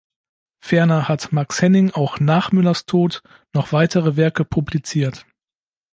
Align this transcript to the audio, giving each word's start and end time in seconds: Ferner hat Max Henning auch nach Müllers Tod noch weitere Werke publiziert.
Ferner 0.65 1.07
hat 1.07 1.31
Max 1.31 1.61
Henning 1.61 1.91
auch 1.91 2.19
nach 2.19 2.51
Müllers 2.51 2.87
Tod 2.87 3.21
noch 3.53 3.71
weitere 3.71 4.17
Werke 4.17 4.43
publiziert. 4.45 5.27